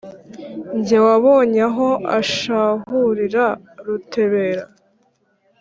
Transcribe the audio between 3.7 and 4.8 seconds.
Rutebera,